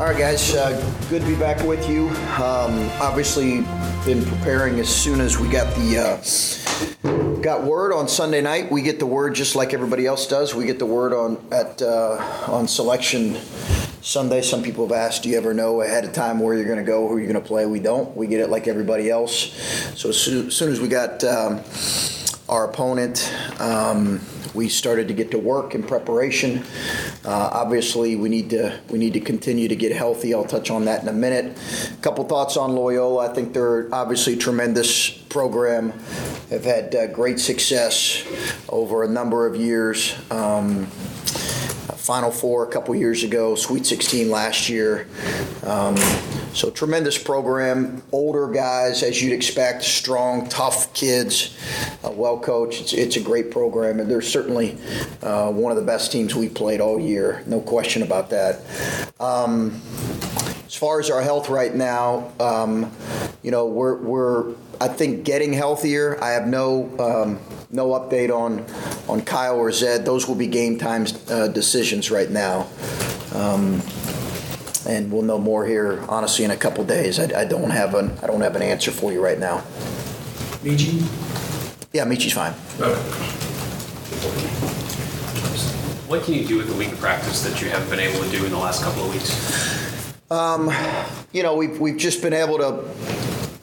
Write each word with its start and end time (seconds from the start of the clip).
All 0.00 0.06
right, 0.06 0.18
guys. 0.18 0.52
Uh, 0.52 0.72
good 1.08 1.22
to 1.22 1.28
be 1.28 1.36
back 1.36 1.64
with 1.64 1.88
you. 1.88 2.08
Um, 2.42 2.90
obviously, 3.00 3.60
been 4.04 4.24
preparing 4.24 4.80
as 4.80 4.88
soon 4.88 5.20
as 5.20 5.38
we 5.38 5.48
got 5.48 5.72
the 5.76 5.98
uh, 7.06 7.40
got 7.40 7.62
word 7.62 7.92
on 7.92 8.08
Sunday 8.08 8.40
night. 8.40 8.72
We 8.72 8.82
get 8.82 8.98
the 8.98 9.06
word 9.06 9.36
just 9.36 9.54
like 9.54 9.72
everybody 9.72 10.04
else 10.04 10.26
does. 10.26 10.52
We 10.52 10.66
get 10.66 10.80
the 10.80 10.86
word 10.86 11.12
on 11.12 11.46
at 11.52 11.80
uh, 11.80 12.16
on 12.48 12.66
selection 12.66 13.36
Sunday. 14.02 14.42
Some 14.42 14.64
people 14.64 14.84
have 14.84 14.96
asked, 14.96 15.22
"Do 15.22 15.28
you 15.28 15.36
ever 15.36 15.54
know 15.54 15.80
ahead 15.80 16.04
of 16.04 16.12
time 16.12 16.40
where 16.40 16.56
you're 16.56 16.66
going 16.66 16.78
to 16.78 16.84
go, 16.84 17.06
who 17.06 17.18
you're 17.18 17.30
going 17.30 17.40
to 17.40 17.46
play?" 17.46 17.64
We 17.64 17.78
don't. 17.78 18.16
We 18.16 18.26
get 18.26 18.40
it 18.40 18.50
like 18.50 18.66
everybody 18.66 19.08
else. 19.10 19.52
So 19.96 20.08
as 20.08 20.20
soon 20.20 20.72
as, 20.72 20.80
we 20.80 20.88
got 20.88 21.22
um, 21.22 21.60
our 22.48 22.68
opponent. 22.68 23.32
Um, 23.60 24.20
we 24.54 24.68
started 24.68 25.08
to 25.08 25.14
get 25.14 25.32
to 25.32 25.38
work 25.38 25.74
in 25.74 25.82
preparation. 25.82 26.64
Uh, 27.24 27.48
obviously, 27.52 28.16
we 28.16 28.28
need 28.28 28.50
to 28.50 28.78
we 28.90 28.98
need 28.98 29.14
to 29.14 29.20
continue 29.20 29.68
to 29.68 29.76
get 29.76 29.92
healthy. 29.92 30.34
I'll 30.34 30.44
touch 30.44 30.70
on 30.70 30.84
that 30.84 31.02
in 31.02 31.08
a 31.08 31.12
minute. 31.12 31.56
A 31.92 32.02
couple 32.02 32.24
thoughts 32.24 32.56
on 32.56 32.74
Loyola. 32.74 33.30
I 33.30 33.34
think 33.34 33.54
they're 33.54 33.88
obviously 33.94 34.36
tremendous 34.36 35.10
program. 35.10 35.92
Have 36.50 36.64
had 36.64 36.94
uh, 36.94 37.06
great 37.08 37.40
success 37.40 38.24
over 38.68 39.04
a 39.04 39.08
number 39.08 39.46
of 39.46 39.56
years. 39.56 40.14
Um, 40.30 40.86
Final 41.96 42.30
Four 42.30 42.68
a 42.68 42.70
couple 42.70 42.94
years 42.94 43.24
ago, 43.24 43.54
Sweet 43.54 43.86
16 43.86 44.30
last 44.30 44.68
year. 44.68 45.06
Um, 45.62 45.96
so 46.54 46.70
tremendous 46.70 47.18
program, 47.18 48.02
older 48.12 48.48
guys 48.48 49.02
as 49.02 49.20
you'd 49.20 49.32
expect, 49.32 49.82
strong, 49.82 50.48
tough 50.48 50.92
kids, 50.94 51.58
uh, 52.04 52.10
well 52.10 52.38
coached. 52.38 52.80
It's, 52.80 52.92
it's, 52.92 53.16
a 53.16 53.20
great 53.20 53.50
program, 53.50 54.00
and 54.00 54.10
they're 54.10 54.22
certainly 54.22 54.78
uh, 55.22 55.50
one 55.50 55.72
of 55.72 55.76
the 55.76 55.84
best 55.84 56.12
teams 56.12 56.34
we 56.34 56.48
played 56.48 56.80
all 56.80 56.98
year. 56.98 57.42
No 57.46 57.60
question 57.60 58.02
about 58.02 58.30
that. 58.30 58.60
Um, 59.18 59.82
as 60.66 60.74
far 60.74 61.00
as 61.00 61.10
our 61.10 61.22
health 61.22 61.48
right 61.48 61.74
now, 61.74 62.32
um, 62.40 62.90
you 63.42 63.50
know, 63.50 63.66
we're, 63.66 63.96
we're 63.96 64.54
I 64.80 64.88
think 64.88 65.24
getting 65.24 65.52
healthier. 65.52 66.22
I 66.22 66.30
have 66.30 66.46
no 66.46 66.84
um, 66.98 67.38
no 67.70 67.90
update 67.90 68.34
on 68.34 68.64
on 69.08 69.22
Kyle 69.22 69.56
or 69.56 69.70
Zed. 69.72 70.04
Those 70.04 70.26
will 70.26 70.34
be 70.34 70.46
game 70.46 70.78
time 70.78 71.06
uh, 71.28 71.48
decisions 71.48 72.10
right 72.10 72.30
now. 72.30 72.66
Um, 73.34 73.80
and 74.86 75.10
we'll 75.12 75.22
know 75.22 75.38
more 75.38 75.66
here, 75.66 76.04
honestly, 76.08 76.44
in 76.44 76.50
a 76.50 76.56
couple 76.56 76.84
days. 76.84 77.18
I, 77.18 77.40
I, 77.40 77.44
don't 77.44 77.70
have 77.70 77.94
an 77.94 78.16
I 78.22 78.26
don't 78.26 78.40
have 78.40 78.56
an 78.56 78.62
answer 78.62 78.90
for 78.90 79.12
you 79.12 79.22
right 79.22 79.38
now. 79.38 79.58
Meechie? 80.62 81.02
Yeah, 81.92 82.04
Meechie's 82.04 82.32
fine. 82.32 82.54
Okay. 82.80 83.00
What 86.08 86.22
can 86.22 86.34
you 86.34 86.46
do 86.46 86.58
with 86.58 86.68
the 86.68 86.74
week 86.74 86.92
of 86.92 87.00
practice 87.00 87.42
that 87.44 87.60
you 87.60 87.70
haven't 87.70 87.88
been 87.88 88.00
able 88.00 88.22
to 88.22 88.30
do 88.30 88.44
in 88.44 88.50
the 88.50 88.58
last 88.58 88.82
couple 88.82 89.04
of 89.04 89.12
weeks? 89.12 90.14
Um, 90.30 90.70
you 91.32 91.42
know, 91.42 91.54
we've 91.56 91.78
we've 91.80 91.96
just 91.96 92.22
been 92.22 92.32
able 92.32 92.58
to 92.58 92.84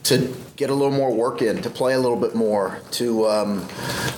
to 0.03 0.35
get 0.61 0.69
a 0.69 0.75
little 0.75 0.95
more 0.95 1.11
work 1.11 1.41
in, 1.41 1.59
to 1.59 1.71
play 1.71 1.95
a 1.95 1.99
little 1.99 2.15
bit 2.15 2.35
more, 2.35 2.77
to 2.91 3.27
um, 3.27 3.67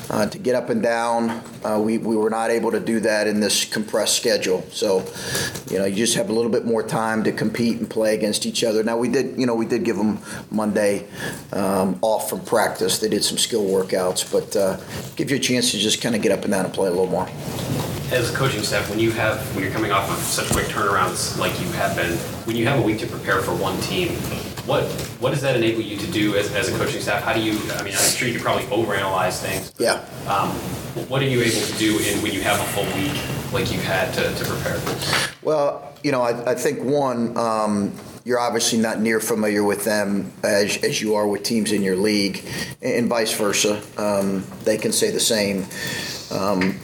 uh, 0.10 0.26
to 0.26 0.38
get 0.38 0.56
up 0.56 0.70
and 0.70 0.84
down. 0.84 1.42
Uh, 1.64 1.80
we, 1.80 1.98
we 1.98 2.18
were 2.18 2.30
not 2.30 2.50
able 2.50 2.70
to 2.70 2.82
do 2.82 3.00
that 3.00 3.28
in 3.28 3.40
this 3.40 3.64
compressed 3.64 4.18
schedule. 4.18 4.62
So, 4.70 5.06
you 5.72 5.80
know, 5.80 5.86
you 5.86 5.96
just 5.96 6.16
have 6.16 6.30
a 6.30 6.34
little 6.34 6.52
bit 6.52 6.66
more 6.66 6.84
time 6.84 7.24
to 7.24 7.32
compete 7.32 7.80
and 7.80 7.90
play 7.90 8.14
against 8.14 8.46
each 8.46 8.62
other. 8.66 8.84
Now 8.84 8.98
we 8.98 9.08
did, 9.08 9.40
you 9.40 9.46
know, 9.46 9.56
we 9.56 9.66
did 9.66 9.86
give 9.86 9.96
them 9.96 10.20
Monday 10.52 11.08
um, 11.54 11.98
off 12.02 12.30
from 12.30 12.42
practice. 12.42 13.00
They 13.00 13.08
did 13.08 13.24
some 13.24 13.38
skill 13.38 13.64
workouts, 13.64 14.30
but 14.30 14.54
uh, 14.54 14.82
give 15.16 15.32
you 15.32 15.38
a 15.38 15.40
chance 15.40 15.72
to 15.72 15.78
just 15.78 16.02
kind 16.02 16.14
of 16.14 16.22
get 16.22 16.34
up 16.34 16.44
and 16.44 16.52
down 16.52 16.66
and 16.66 16.74
play 16.74 16.90
a 16.90 16.92
little 16.92 17.08
more 17.08 17.30
as 18.12 18.32
a 18.32 18.36
coaching 18.36 18.62
staff, 18.62 18.88
when 18.92 19.00
you 19.00 19.12
have 19.12 19.40
when 19.56 19.64
you're 19.64 19.74
coming 19.74 19.92
off 19.92 20.12
of 20.12 20.18
such 20.18 20.48
quick 20.52 20.68
turnarounds 20.68 21.40
like 21.40 21.60
you 21.60 21.66
have 21.72 21.96
been, 21.96 22.16
when 22.46 22.56
you 22.56 22.68
have 22.68 22.78
a 22.78 22.82
week 22.82 23.00
to 23.00 23.08
prepare 23.08 23.42
for 23.42 23.56
one 23.56 23.80
team, 23.82 24.10
what 24.66 24.84
what 25.20 25.32
does 25.32 25.42
that 25.42 25.56
enable 25.56 25.82
you 25.82 25.98
to 25.98 26.12
do 26.12 26.36
as, 26.36 26.54
as 26.54 26.70
a 26.70 26.78
coaching 26.78 27.02
staff? 27.02 27.24
How 27.24 27.34
do 27.34 27.42
you? 27.42 27.54
I 27.74 27.84
mean, 27.84 27.94
I'm 27.94 28.12
sure 28.12 28.28
you 28.28 28.40
probably 28.40 28.64
overanalyze 28.66 29.42
things. 29.42 29.74
Yeah. 29.78 30.06
Um, 30.28 30.50
what 31.10 31.22
are 31.22 31.28
you 31.28 31.42
able 31.42 31.62
to 31.62 31.78
do 31.78 32.00
in 32.00 32.22
when 32.22 32.32
you 32.32 32.42
have 32.42 32.60
a 32.60 32.64
full 32.66 32.86
week 32.96 33.20
like 33.52 33.72
you've 33.72 33.84
had 33.84 34.14
to, 34.14 34.34
to 34.34 34.46
prepare? 34.46 34.76
For? 34.76 35.46
Well, 35.46 35.94
you 36.04 36.12
know, 36.12 36.22
I, 36.22 36.52
I 36.52 36.56
think 36.56 36.84
one. 36.84 37.38
Um, 37.38 37.94
you're 38.26 38.40
obviously 38.40 38.80
not 38.80 39.02
near 39.02 39.20
familiar 39.20 39.66
with 39.66 39.84
them 39.84 40.32
as, 40.44 40.78
as 40.78 41.02
you 41.02 41.16
are 41.16 41.28
with 41.28 41.44
teams 41.44 41.74
in 41.74 41.84
your 41.84 41.98
league, 41.98 42.42
and 42.82 43.10
vice 43.10 43.38
versa. 43.38 43.84
Um, 43.98 44.46
they 44.64 44.78
can 44.78 44.94
say 44.94 45.12
the 45.12 45.20
same. 45.20 45.66
Um, 46.32 46.80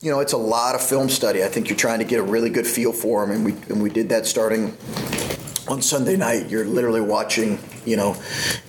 you 0.00 0.10
know, 0.10 0.20
it's 0.20 0.32
a 0.32 0.38
lot 0.38 0.74
of 0.74 0.80
film 0.80 1.10
study. 1.10 1.44
I 1.44 1.48
think 1.48 1.68
you're 1.68 1.76
trying 1.76 1.98
to 1.98 2.06
get 2.06 2.20
a 2.20 2.22
really 2.22 2.48
good 2.48 2.66
feel 2.66 2.94
for 2.94 3.26
them, 3.26 3.36
and 3.36 3.44
we 3.44 3.52
and 3.68 3.82
we 3.82 3.90
did 3.90 4.08
that 4.08 4.24
starting 4.24 4.74
on 5.68 5.82
Sunday 5.82 6.16
night, 6.16 6.48
you're 6.48 6.64
literally 6.64 7.00
watching, 7.00 7.58
you 7.84 7.96
know, 7.96 8.16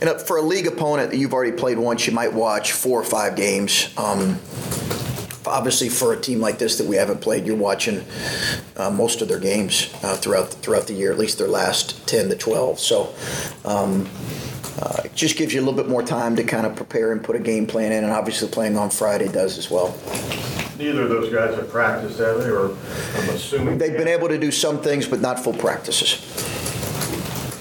and 0.02 0.22
for 0.22 0.38
a 0.38 0.42
league 0.42 0.68
opponent 0.68 1.12
that 1.12 1.18
you've 1.18 1.34
already 1.34 1.56
played 1.56 1.78
once, 1.78 2.06
you 2.06 2.14
might 2.14 2.34
watch 2.34 2.74
four 2.74 3.00
or 3.00 3.06
five 3.06 3.36
games. 3.36 3.94
Um, 3.98 4.40
obviously, 5.46 5.90
for 5.90 6.14
a 6.14 6.20
team 6.20 6.40
like 6.40 6.60
this 6.60 6.78
that 6.78 6.88
we 6.88 6.98
haven't 6.98 7.22
played, 7.22 7.46
you're 7.46 7.56
watching 7.56 8.04
uh, 8.78 8.92
most 8.92 9.22
of 9.22 9.28
their 9.28 9.40
games 9.40 9.94
uh, 10.04 10.16
throughout 10.16 10.50
throughout 10.50 10.88
the 10.88 10.94
year, 10.94 11.12
at 11.12 11.18
least 11.18 11.38
their 11.38 11.48
last 11.48 12.08
ten 12.08 12.30
to 12.30 12.36
twelve. 12.36 12.80
So. 12.80 13.14
Um, 13.66 14.08
uh, 14.82 15.02
it 15.04 15.14
just 15.14 15.36
gives 15.36 15.54
you 15.54 15.60
a 15.60 15.64
little 15.64 15.76
bit 15.76 15.90
more 15.90 16.02
time 16.02 16.38
to 16.38 16.44
kind 16.44 16.66
of 16.66 16.74
prepare 16.74 17.12
and 17.12 17.22
put 17.22 17.36
a 17.36 17.40
game 17.40 17.68
plan 17.68 17.92
in, 17.92 18.06
and 18.06 18.14
obviously 18.14 18.48
playing 18.48 18.78
on 18.78 18.90
Friday 18.90 19.28
does 19.28 19.58
as 19.58 19.70
well. 19.70 19.94
Neither 20.78 21.02
of 21.02 21.10
those 21.10 21.34
guys 21.34 21.54
have 21.56 21.70
practiced, 21.70 22.18
have 22.20 22.42
they? 22.42 22.50
Or 22.50 22.70
I'm 22.70 23.30
assuming 23.32 23.78
they've 23.78 23.98
been 23.98 24.08
able 24.08 24.30
to 24.30 24.38
do 24.38 24.52
some 24.52 24.82
things, 24.82 25.06
but 25.06 25.20
not 25.20 25.38
full 25.38 25.52
practices. 25.52 26.49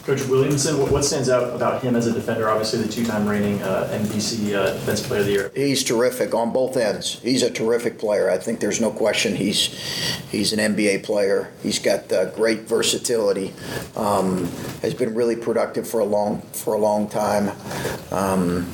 Coach 0.09 0.25
Williamson, 0.25 0.79
what 0.91 1.05
stands 1.05 1.29
out 1.29 1.55
about 1.55 1.83
him 1.83 1.95
as 1.95 2.07
a 2.07 2.13
defender? 2.15 2.49
Obviously, 2.49 2.81
the 2.81 2.89
two-time 2.89 3.29
reigning 3.29 3.61
uh, 3.63 3.87
uh, 3.91 3.99
Defensive 3.99 5.07
Player 5.07 5.21
of 5.21 5.27
the 5.27 5.33
Year. 5.33 5.53
He's 5.55 5.85
terrific 5.85 6.33
on 6.33 6.51
both 6.51 6.79
ends. 6.79 7.21
He's 7.21 7.43
a 7.43 7.51
terrific 7.51 7.99
player. 7.99 8.31
I 8.31 8.39
think 8.39 8.59
there's 8.59 8.81
no 8.81 8.91
question 8.91 9.37
he's 9.37 9.67
he's 10.31 10.55
an 10.55 10.61
NBA 10.75 11.03
player. 11.03 11.53
He's 11.63 11.79
got 11.79 12.11
uh, 12.11 12.31
great 12.31 12.61
versatility. 12.61 13.53
Um, 13.97 14.47
has 14.81 14.95
been 14.95 15.15
really 15.15 15.37
productive 15.37 15.87
for 15.87 16.01
a 16.01 16.07
long 16.07 16.41
for 16.53 16.73
a 16.73 16.79
long 16.79 17.11
time. 17.11 17.51
Um, 18.11 18.73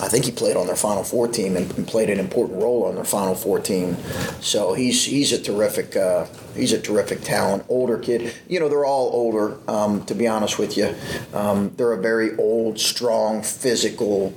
I 0.00 0.08
think 0.08 0.26
he 0.26 0.30
played 0.30 0.56
on 0.56 0.66
their 0.66 0.76
Final 0.76 1.02
Four 1.02 1.28
team 1.28 1.56
and, 1.56 1.68
played 1.88 2.10
an 2.10 2.20
important 2.20 2.62
role 2.62 2.84
on 2.84 2.94
their 2.94 3.04
Final 3.04 3.34
Four 3.34 3.58
team. 3.58 3.96
So 4.40 4.74
he's 4.74 5.04
he's 5.04 5.32
a 5.32 5.40
terrific 5.40 5.96
uh, 5.96 6.26
he's 6.54 6.72
a 6.72 6.80
terrific 6.80 7.22
talent. 7.22 7.64
Older 7.68 7.98
kid, 7.98 8.32
you 8.48 8.60
know 8.60 8.68
they're 8.68 8.84
all 8.84 9.10
older. 9.12 9.58
Um, 9.66 10.04
to 10.04 10.14
be 10.14 10.28
honest 10.28 10.58
with 10.58 10.76
you, 10.76 10.94
um, 11.34 11.72
they're 11.76 11.92
a 11.92 12.00
very 12.00 12.36
old, 12.36 12.78
strong, 12.78 13.42
physical 13.42 14.34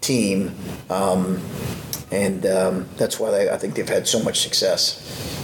team, 0.00 0.54
um, 0.90 1.40
and 2.10 2.44
um, 2.46 2.88
that's 2.96 3.20
why 3.20 3.30
they, 3.30 3.50
I 3.50 3.58
think 3.58 3.74
they've 3.74 3.88
had 3.88 4.08
so 4.08 4.22
much 4.22 4.40
success. 4.40 5.35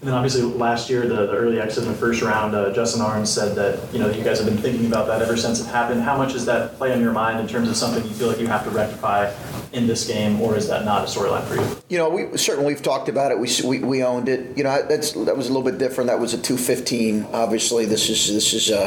And 0.00 0.08
then 0.08 0.14
obviously 0.14 0.40
last 0.42 0.88
year, 0.88 1.06
the, 1.06 1.26
the 1.26 1.36
early 1.36 1.60
exit 1.60 1.84
in 1.84 1.90
the 1.90 1.94
first 1.94 2.22
round, 2.22 2.54
uh, 2.54 2.72
Justin 2.72 3.02
Ahrens 3.02 3.30
said 3.30 3.54
that 3.56 3.92
you 3.92 3.98
know 3.98 4.08
you 4.08 4.24
guys 4.24 4.38
have 4.38 4.48
been 4.48 4.56
thinking 4.56 4.86
about 4.86 5.06
that 5.08 5.20
ever 5.20 5.36
since 5.36 5.60
it 5.60 5.66
happened. 5.66 6.00
How 6.00 6.16
much 6.16 6.32
does 6.32 6.46
that 6.46 6.78
play 6.78 6.94
on 6.94 7.02
your 7.02 7.12
mind 7.12 7.38
in 7.38 7.46
terms 7.46 7.68
of 7.68 7.76
something 7.76 8.02
you 8.04 8.14
feel 8.14 8.28
like 8.28 8.40
you 8.40 8.46
have 8.46 8.64
to 8.64 8.70
rectify 8.70 9.30
in 9.72 9.86
this 9.86 10.06
game, 10.06 10.40
or 10.40 10.56
is 10.56 10.68
that 10.68 10.84
not 10.84 11.04
a 11.04 11.06
storyline 11.06 11.44
for 11.44 11.56
you? 11.56 11.82
You 11.90 11.98
know, 11.98 12.08
we 12.08 12.36
certainly 12.38 12.72
we've 12.72 12.82
talked 12.82 13.08
about 13.08 13.30
it. 13.30 13.38
We, 13.38 13.48
we, 13.64 13.78
we 13.80 14.02
owned 14.02 14.28
it. 14.28 14.56
You 14.56 14.64
know, 14.64 14.82
that's 14.88 15.12
that 15.12 15.36
was 15.36 15.48
a 15.48 15.52
little 15.52 15.70
bit 15.70 15.78
different. 15.78 16.08
That 16.08 16.18
was 16.18 16.32
a 16.32 16.38
two 16.38 16.56
fifteen. 16.56 17.26
Obviously, 17.32 17.84
this 17.84 18.08
is 18.08 18.32
this 18.32 18.52
is 18.52 18.70
a, 18.70 18.86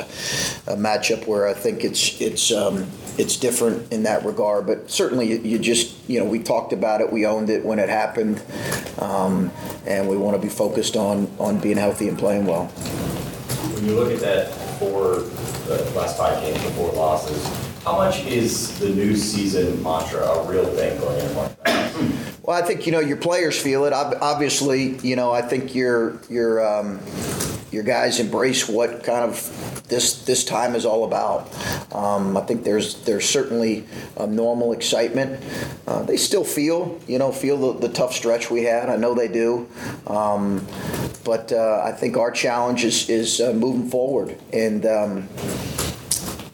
a 0.72 0.76
matchup 0.76 1.28
where 1.28 1.48
I 1.48 1.54
think 1.54 1.84
it's 1.84 2.20
it's 2.20 2.52
um, 2.52 2.88
it's 3.18 3.38
different 3.38 3.94
in 3.94 4.04
that 4.04 4.26
regard. 4.26 4.66
But 4.66 4.90
certainly, 4.90 5.30
you, 5.30 5.38
you 5.38 5.60
just 5.60 5.96
you 6.10 6.20
know 6.20 6.26
we 6.26 6.40
talked 6.40 6.74
about 6.74 7.02
it. 7.02 7.12
We 7.12 7.26
owned 7.26 7.50
it 7.50 7.64
when 7.64 7.80
it 7.80 7.90
happened, 7.90 8.42
um, 9.00 9.52
and 9.86 10.08
we 10.08 10.18
want 10.18 10.36
to 10.36 10.42
be 10.42 10.50
focused 10.50 10.96
on 10.96 11.28
on 11.40 11.60
being 11.60 11.78
healthy 11.78 12.08
and 12.08 12.18
playing 12.18 12.46
well. 12.46 12.68
When 13.76 13.86
you 13.86 13.96
look 13.96 14.12
at 14.12 14.20
that 14.22 14.54
for 14.80 15.18
the 15.68 15.92
last 15.96 16.18
five 16.18 16.42
games, 16.42 16.62
the 16.64 16.72
four 16.72 16.92
losses, 16.94 17.46
how 17.84 17.98
much 17.98 18.26
is 18.26 18.80
the 18.80 18.90
new 18.90 19.16
season 19.16 19.82
mantra 19.84 20.22
a 20.22 20.50
real 20.50 20.66
thing 20.66 21.00
going 21.00 21.20
in 21.20 21.36
like 21.36 21.64
that? 21.64 22.33
Well, 22.44 22.62
I 22.62 22.66
think 22.66 22.86
you 22.86 22.92
know 22.92 23.00
your 23.00 23.16
players 23.16 23.60
feel 23.60 23.86
it. 23.86 23.94
Obviously, 23.94 24.98
you 24.98 25.16
know 25.16 25.32
I 25.32 25.42
think 25.42 25.74
your 25.74 26.20
your 26.30 26.66
um, 26.66 27.00
your 27.72 27.84
guys 27.84 28.20
embrace 28.20 28.68
what 28.68 29.06
kind 29.06 29.24
of 29.24 29.84
this 29.88 30.26
this 30.26 30.44
time 30.44 30.76
is 30.76 30.86
all 30.86 31.06
about. 31.06 31.50
Um, 31.96 32.36
I 32.36 32.42
think 32.42 32.66
there's 32.66 33.02
there's 33.06 33.30
certainly 33.30 33.86
normal 34.20 34.74
excitement. 34.74 35.42
Uh, 35.88 36.04
they 36.04 36.18
still 36.18 36.44
feel 36.44 37.00
you 37.08 37.18
know 37.18 37.32
feel 37.32 37.74
the, 37.74 37.88
the 37.88 37.94
tough 37.94 38.14
stretch 38.14 38.52
we 38.52 38.64
had. 38.64 38.90
I 38.90 38.98
know 38.98 39.14
they 39.14 39.30
do. 39.30 39.70
Um, 40.06 40.68
but 41.24 41.54
uh, 41.54 41.82
I 41.86 41.94
think 41.94 42.18
our 42.18 42.32
challenge 42.32 42.84
is 42.84 43.10
is 43.10 43.40
uh, 43.40 43.54
moving 43.54 43.90
forward 43.90 44.38
and. 44.52 44.86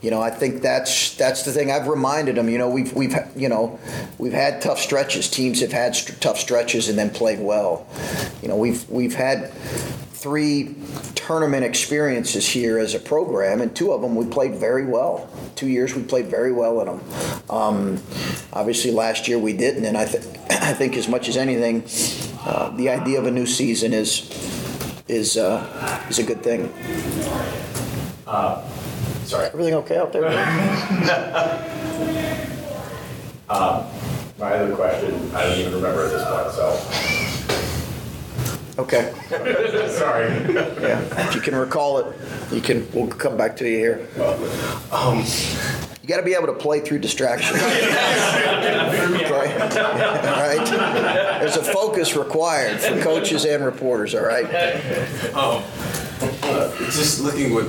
You 0.02 0.12
know, 0.12 0.22
I 0.22 0.30
think 0.30 0.62
that's 0.62 1.16
that's 1.16 1.44
the 1.44 1.52
thing. 1.52 1.72
I've 1.72 1.88
reminded 1.88 2.36
them. 2.36 2.48
You 2.48 2.58
know, 2.58 2.70
we've 2.70 2.94
we've 2.94 3.16
you 3.36 3.50
know 3.50 3.80
we've 4.18 4.34
had 4.34 4.62
tough 4.62 4.80
stretches. 4.80 5.30
Teams 5.30 5.60
have 5.60 5.74
had 5.74 5.96
st- 5.96 6.22
tough 6.22 6.40
stretches 6.40 6.88
and 6.88 6.98
then 6.98 7.10
played 7.10 7.40
well. 7.40 7.86
You 8.42 8.48
know, 8.48 8.56
we've 8.56 8.90
we've 8.90 9.16
had 9.16 9.52
three 10.20 10.76
tournament 11.16 11.66
experiences 11.66 12.48
here 12.48 12.80
as 12.80 12.96
a 12.96 13.00
program, 13.00 13.60
and 13.60 13.76
two 13.76 13.92
of 13.92 14.02
them 14.02 14.16
we 14.16 14.26
played 14.26 14.56
very 14.56 14.86
well. 14.86 15.30
Two 15.56 15.68
years 15.68 15.94
we 15.94 16.04
played 16.04 16.28
very 16.28 16.54
well 16.54 16.80
in 16.80 16.88
them. 16.88 17.02
Um, 17.50 18.04
obviously, 18.54 18.92
last 18.92 19.28
year 19.28 19.38
we 19.38 19.52
didn't, 19.52 19.84
and 19.84 19.98
I 19.98 20.06
think 20.06 20.38
I 20.50 20.74
think 20.74 20.96
as 20.96 21.10
much 21.10 21.28
as 21.28 21.36
anything, 21.36 21.84
uh, 22.46 22.70
the 22.70 22.88
idea 22.88 23.20
of 23.20 23.26
a 23.26 23.32
new 23.32 23.46
season 23.46 23.92
is 23.92 24.30
is 25.10 25.36
uh, 25.36 26.06
is 26.10 26.20
a 26.20 26.24
good 26.24 26.42
thing. 26.42 26.72
Sorry. 29.30 29.46
Everything 29.46 29.76
okay 29.76 29.98
out 29.98 30.12
there? 30.12 30.24
My 34.40 34.54
other 34.54 34.76
question, 34.76 35.14
I 35.36 35.44
don't 35.44 35.60
even 35.60 35.74
remember 35.76 36.06
at 36.06 36.12
this 36.12 36.24
point, 36.26 36.52
so. 36.52 36.76
Okay. 38.82 39.14
Sorry. 39.90 40.30
Yeah. 40.82 41.28
If 41.28 41.36
you 41.36 41.42
can 41.42 41.56
recall 41.56 42.00
it, 42.00 42.08
you 42.52 42.62
can. 42.62 42.88
We'll 42.92 43.08
come 43.08 43.38
back 43.38 43.56
to 43.58 43.70
you 43.70 43.78
here. 43.78 44.08
Um, 44.92 45.24
You 46.02 46.08
got 46.08 46.18
to 46.18 46.24
be 46.24 46.34
able 46.34 46.48
to 46.48 46.54
play 46.54 46.80
through 46.80 47.00
distractions. 47.00 47.60
okay. 47.62 47.76
All 49.30 50.42
right. 50.42 50.66
There's 51.40 51.58
a 51.58 51.64
focus 51.64 52.16
required 52.16 52.80
for 52.80 53.00
coaches 53.02 53.46
and 53.46 53.64
reporters. 53.64 54.16
All 54.16 54.24
right. 54.26 54.46
Um, 55.36 55.62
uh, 56.44 56.76
just 56.92 57.20
looking 57.22 57.54
what 57.54 57.68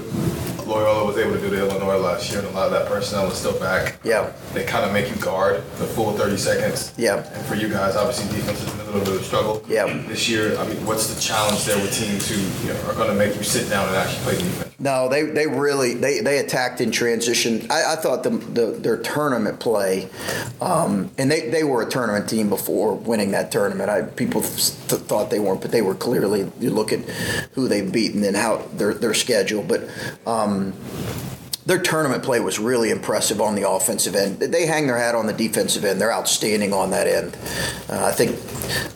Loyola 0.70 1.04
was 1.04 1.18
able 1.18 1.34
to 1.34 1.40
do 1.40 1.50
to 1.50 1.58
Illinois 1.58 1.98
last 1.98 2.30
year, 2.30 2.38
and 2.38 2.48
a 2.48 2.52
lot 2.52 2.66
of 2.66 2.72
that 2.72 2.86
personnel 2.86 3.28
is 3.28 3.36
still 3.36 3.58
back. 3.58 3.98
Yeah. 4.04 4.32
They 4.54 4.64
kind 4.64 4.84
of 4.84 4.92
make 4.92 5.10
you 5.10 5.16
guard 5.20 5.56
the 5.78 5.84
full 5.84 6.12
30 6.12 6.36
seconds. 6.36 6.94
Yeah. 6.96 7.26
And 7.34 7.44
for 7.46 7.56
you 7.56 7.68
guys, 7.68 7.96
obviously 7.96 8.36
defense 8.36 8.64
been 8.64 8.80
a 8.80 8.84
little 8.84 9.00
bit 9.00 9.16
of 9.16 9.20
a 9.20 9.24
struggle. 9.24 9.64
Yeah. 9.68 9.86
This 10.06 10.28
year, 10.28 10.56
I 10.58 10.66
mean, 10.68 10.86
what's 10.86 11.12
the 11.12 11.20
challenge 11.20 11.64
there 11.64 11.76
with 11.76 11.92
teams 11.92 12.28
who 12.28 12.36
you 12.66 12.72
know, 12.72 12.80
are 12.88 12.94
going 12.94 13.08
to 13.08 13.14
make 13.14 13.36
you 13.36 13.42
sit 13.42 13.68
down 13.68 13.88
and 13.88 13.96
actually 13.96 14.22
play 14.22 14.38
defense? 14.38 14.69
No, 14.82 15.10
they, 15.10 15.24
they 15.24 15.46
really 15.46 15.92
they, 15.92 16.20
they 16.20 16.38
attacked 16.38 16.80
in 16.80 16.90
transition. 16.90 17.70
I, 17.70 17.92
I 17.92 17.96
thought 17.96 18.22
the, 18.22 18.30
the 18.30 18.66
their 18.72 18.96
tournament 18.96 19.60
play, 19.60 20.08
um, 20.58 21.10
and 21.18 21.30
they, 21.30 21.50
they 21.50 21.64
were 21.64 21.82
a 21.82 21.88
tournament 21.88 22.30
team 22.30 22.48
before 22.48 22.94
winning 22.94 23.32
that 23.32 23.52
tournament. 23.52 23.90
I 23.90 24.02
people 24.02 24.40
th- 24.40 25.02
thought 25.02 25.28
they 25.28 25.38
weren't, 25.38 25.60
but 25.60 25.70
they 25.70 25.82
were 25.82 25.94
clearly. 25.94 26.50
You 26.58 26.70
look 26.70 26.92
at 26.92 27.00
who 27.52 27.68
they've 27.68 27.92
beaten 27.92 28.24
and 28.24 28.34
how 28.34 28.68
their 28.74 28.94
their 28.94 29.14
schedule, 29.14 29.62
but. 29.62 29.82
Um, 30.26 30.72
their 31.66 31.78
tournament 31.78 32.24
play 32.24 32.40
was 32.40 32.58
really 32.58 32.90
impressive 32.90 33.40
on 33.40 33.54
the 33.54 33.68
offensive 33.68 34.16
end. 34.16 34.40
They 34.40 34.66
hang 34.66 34.86
their 34.86 34.96
hat 34.96 35.14
on 35.14 35.26
the 35.26 35.32
defensive 35.32 35.84
end. 35.84 36.00
They're 36.00 36.12
outstanding 36.12 36.72
on 36.72 36.90
that 36.90 37.06
end. 37.06 37.36
Uh, 37.88 38.06
I 38.06 38.12
think 38.12 38.30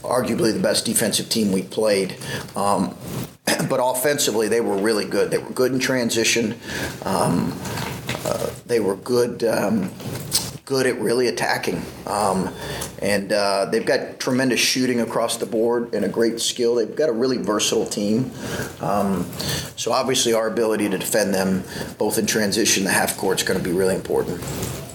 arguably 0.03 0.53
the 0.53 0.61
best 0.61 0.85
defensive 0.85 1.29
team 1.29 1.53
we 1.53 1.63
played. 1.63 2.17
Um, 2.57 2.97
but 3.69 3.81
offensively, 3.83 4.49
they 4.49 4.61
were 4.61 4.77
really 4.77 5.05
good. 5.05 5.31
They 5.31 5.39
were 5.39 5.51
good 5.51 5.73
in 5.73 5.79
transition. 5.79 6.59
Um, 7.03 7.59
uh, 8.25 8.51
they 8.67 8.81
were 8.81 8.97
good. 8.97 9.45
Um, 9.45 9.91
good 10.65 10.87
at 10.87 10.99
really 10.99 11.29
attacking. 11.29 11.83
Um, 12.07 12.53
and 13.03 13.33
uh, 13.33 13.67
they've 13.67 13.85
got 13.85 14.19
tremendous 14.19 14.61
shooting 14.61 15.01
across 15.01 15.37
the 15.37 15.47
board 15.47 15.95
and 15.95 16.05
a 16.05 16.09
great 16.09 16.41
skill. 16.41 16.77
They've 16.77 16.97
got 16.97 17.09
a 17.09 17.13
really 17.13 17.37
versatile 17.37 17.87
team. 17.87 18.31
Um, 18.81 19.25
so 19.77 19.93
obviously, 19.93 20.33
our 20.33 20.49
ability 20.49 20.89
to 20.89 20.99
defend 20.99 21.35
them, 21.35 21.65
both 21.99 22.19
in 22.19 22.27
transition 22.27 22.85
the 22.85 22.91
half 22.91 23.17
court, 23.17 23.41
is 23.41 23.47
going 23.47 23.59
to 23.59 23.65
be 23.65 23.77
really 23.77 23.95
important. 23.95 24.41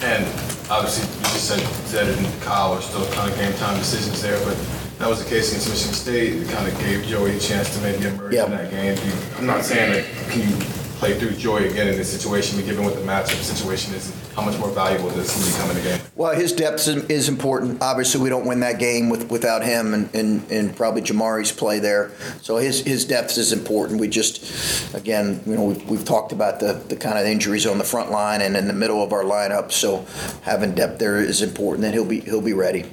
And 0.02 0.26
obviously, 0.72 1.06
you 1.18 1.24
just 1.24 1.48
said 1.48 1.60
Zed 1.88 2.18
and 2.18 2.42
Kyle 2.42 2.74
are 2.74 2.82
still 2.82 3.06
kind 3.12 3.32
of 3.32 3.38
game 3.38 3.54
time 3.54 3.78
decisions 3.78 4.22
there, 4.22 4.44
but 4.46 4.58
that 5.00 5.08
was 5.08 5.24
the 5.24 5.30
case 5.30 5.50
against 5.50 5.70
Michigan 5.70 5.94
State. 5.94 6.34
It 6.42 6.50
kind 6.50 6.68
of 6.68 6.78
gave 6.80 7.04
Joey 7.06 7.36
a 7.38 7.40
chance 7.40 7.74
to 7.76 7.82
maybe 7.82 8.06
emerge 8.06 8.34
Yep. 8.34 8.46
in 8.48 8.52
that 8.52 8.72
game. 8.72 8.98
You- 9.06 9.14
I'm 9.38 9.46
not 9.46 9.64
saying 9.66 9.94
that 9.94 10.06
can 10.30 10.42
you 10.50 10.56
play 11.00 11.18
through 11.18 11.32
Joey 11.32 11.70
again 11.70 11.88
in 11.88 11.96
this 11.96 12.10
situation, 12.12 12.58
but 12.58 12.66
given 12.66 12.84
what 12.84 12.94
the 12.94 13.00
matchup 13.02 13.42
situation 13.42 13.94
is, 13.96 14.12
how 14.36 14.42
much 14.42 14.58
more 14.60 14.68
valuable 14.70 15.10
does 15.12 15.32
he 15.34 15.50
become 15.50 15.70
in 15.70 15.78
the 15.78 15.82
game? 15.82 16.00
Well, 16.18 16.36
his 16.36 16.52
depth 16.52 16.86
is, 16.90 17.06
is 17.06 17.30
important. 17.30 17.82
Obviously, 17.82 18.20
we 18.22 18.28
don't 18.28 18.46
win 18.46 18.60
that 18.60 18.80
game 18.80 19.08
with, 19.10 19.32
without 19.32 19.64
him 19.64 19.94
and, 19.94 20.14
and, 20.14 20.52
and 20.52 20.76
probably 20.76 21.02
Jamari's 21.02 21.54
play 21.54 21.80
there. 21.80 22.12
So 22.42 22.58
his, 22.58 22.82
his 22.82 23.06
depth 23.06 23.38
is 23.38 23.54
important. 23.54 24.02
We 24.02 24.10
just, 24.10 24.94
again, 24.94 25.40
you 25.46 25.56
know, 25.56 25.64
we've, 25.64 25.90
we've 25.90 26.06
talked 26.06 26.34
about 26.34 26.60
the, 26.60 26.74
the 26.74 26.98
kind 26.98 27.18
of 27.18 27.26
injuries 27.26 27.66
on 27.66 27.78
the 27.78 27.86
front 27.86 28.12
line 28.12 28.42
and 28.42 28.58
in 28.58 28.68
the 28.68 28.74
middle 28.74 29.02
of 29.02 29.14
our 29.14 29.24
lineup. 29.24 29.72
So 29.72 30.06
having 30.42 30.76
depth 30.76 31.00
there 31.00 31.16
is 31.18 31.42
important, 31.42 31.86
and 31.86 31.94
he'll 31.94 32.04
be 32.04 32.20
he'll 32.20 32.42
be 32.42 32.54
ready. 32.54 32.84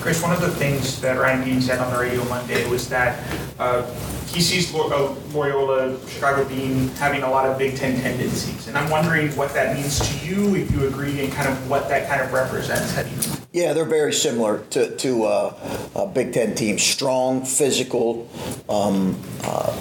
Chris, 0.00 0.22
one 0.22 0.32
of 0.32 0.40
the 0.40 0.50
things 0.50 0.98
that 1.02 1.18
Ryan 1.18 1.44
Dean 1.44 1.60
said 1.60 1.78
on 1.78 1.92
the 1.92 2.00
radio 2.00 2.24
Monday 2.24 2.66
was 2.70 2.88
that 2.88 3.22
uh, 3.58 3.84
he 4.28 4.40
sees 4.40 4.74
uh, 4.74 5.14
Loyola 5.34 5.94
Chicago 6.08 6.48
being 6.48 6.88
having 6.96 7.22
a 7.22 7.30
lot 7.30 7.46
of 7.46 7.58
Big 7.58 7.76
Ten 7.76 8.00
tendencies, 8.00 8.66
and 8.66 8.78
I'm 8.78 8.88
wondering 8.88 9.30
what 9.36 9.52
that 9.52 9.76
means 9.76 9.98
to 9.98 10.26
you, 10.26 10.54
if 10.54 10.70
you 10.70 10.86
agree, 10.86 11.22
and 11.22 11.30
kind 11.32 11.50
of 11.50 11.68
what 11.68 11.88
that 11.90 12.08
kind 12.08 12.22
of 12.22 12.32
represents. 12.32 13.38
Yeah, 13.52 13.74
they're 13.74 13.84
very 13.84 14.14
similar 14.14 14.64
to, 14.70 14.96
to 14.96 15.24
uh, 15.24 15.90
uh, 15.94 16.06
Big 16.06 16.32
Ten 16.32 16.54
teams. 16.54 16.82
Strong, 16.82 17.44
physical. 17.44 18.26
Um, 18.70 19.20
uh, 19.44 19.76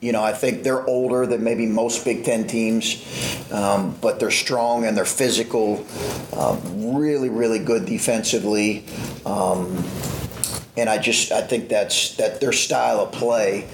you 0.00 0.12
know, 0.12 0.22
I 0.22 0.32
think 0.32 0.62
they're 0.62 0.84
older 0.86 1.26
than 1.26 1.42
maybe 1.42 1.66
most 1.66 2.04
Big 2.04 2.24
Ten 2.24 2.46
teams, 2.46 3.02
um, 3.50 3.96
but 4.00 4.20
they're 4.20 4.30
strong 4.30 4.84
and 4.84 4.96
they're 4.96 5.04
physical. 5.04 5.86
Um, 6.32 6.96
really, 6.96 7.30
really 7.30 7.58
good 7.58 7.86
defensively. 7.86 8.84
Um, 9.24 9.84
and 10.76 10.90
I 10.90 10.98
just 10.98 11.32
I 11.32 11.40
think 11.40 11.68
that's 11.68 12.16
that 12.16 12.40
their 12.40 12.52
style 12.52 13.00
of 13.00 13.12
play. 13.12 13.66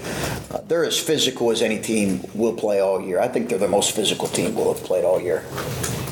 Uh, 0.49 0.59
they're 0.67 0.85
as 0.85 0.97
physical 0.97 1.51
as 1.51 1.61
any 1.61 1.79
team 1.79 2.23
will 2.33 2.53
play 2.53 2.79
all 2.79 3.01
year. 3.01 3.19
I 3.19 3.27
think 3.27 3.49
they're 3.49 3.57
the 3.57 3.67
most 3.67 3.93
physical 3.93 4.27
team 4.27 4.55
we'll 4.55 4.73
have 4.73 4.83
played 4.83 5.03
all 5.03 5.21
year. 5.21 5.43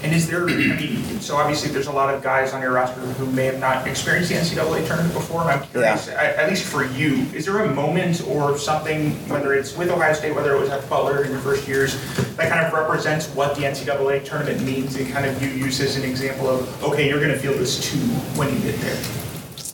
And 0.03 0.15
is 0.15 0.27
there, 0.27 0.50
I 0.50 0.55
mean, 0.55 1.20
so 1.20 1.36
obviously 1.36 1.70
there's 1.72 1.88
a 1.88 1.91
lot 1.91 2.12
of 2.12 2.24
guys 2.24 2.53
on 2.53 2.62
your 2.62 2.72
roster 2.72 3.00
who 3.01 3.31
may 3.31 3.46
have 3.46 3.60
not 3.60 3.88
experienced 3.88 4.29
the 4.29 4.36
NCAA 4.36 4.88
tournament 4.88 5.13
before. 5.13 5.41
I'm 5.41 5.62
curious, 5.67 6.08
at, 6.08 6.36
at 6.38 6.50
least 6.50 6.63
for 6.63 6.84
you, 6.84 7.17
is 7.36 7.46
there 7.46 7.60
a 7.60 7.72
moment 7.72 8.25
or 8.27 8.58
something, 8.58 9.12
whether 9.29 9.53
it's 9.53 9.77
with 9.77 9.91
Ohio 9.91 10.13
State, 10.13 10.34
whether 10.34 10.55
it 10.55 10.60
was 10.60 10.70
at 10.70 10.89
Butler 10.89 11.24
in 11.24 11.31
your 11.31 11.39
first 11.41 11.67
years, 11.67 11.93
that 12.36 12.50
kind 12.50 12.65
of 12.65 12.74
represents 12.74 13.27
what 13.36 13.55
the 13.55 13.62
NCAA 13.62 14.25
tournament 14.25 14.63
means 14.63 14.96
and 14.96 15.08
kind 15.13 15.27
of 15.27 15.41
you 15.41 15.50
use 15.50 15.79
as 15.79 15.96
an 15.98 16.03
example 16.03 16.50
of, 16.50 16.84
okay, 16.84 17.08
you're 17.08 17.20
going 17.20 17.31
to 17.31 17.39
feel 17.39 17.53
this 17.53 17.91
too 17.91 18.00
when 18.38 18.51
you 18.51 18.60
get 18.62 18.79
there? 18.81 19.21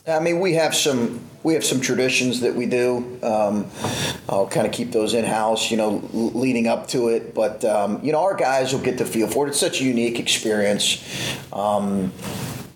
I 0.08 0.20
mean, 0.20 0.40
we 0.40 0.54
have 0.54 0.74
some 0.74 1.20
we 1.42 1.54
have 1.54 1.64
some 1.64 1.80
traditions 1.80 2.40
that 2.40 2.54
we 2.54 2.66
do. 2.66 3.18
Um, 3.22 3.66
I'll 4.28 4.48
kind 4.48 4.66
of 4.66 4.72
keep 4.72 4.90
those 4.90 5.14
in 5.14 5.24
house, 5.24 5.70
you 5.70 5.76
know, 5.76 6.02
l- 6.12 6.30
leading 6.32 6.66
up 6.66 6.88
to 6.88 7.08
it. 7.08 7.34
But 7.34 7.64
um, 7.64 8.02
you 8.02 8.12
know, 8.12 8.20
our 8.20 8.34
guys 8.34 8.72
will 8.72 8.80
get 8.80 8.98
the 8.98 9.04
feel 9.04 9.28
for 9.28 9.46
it. 9.46 9.50
It's 9.50 9.60
such 9.60 9.80
a 9.80 9.84
unique 9.84 10.18
experience. 10.18 11.02
Um, 11.52 12.12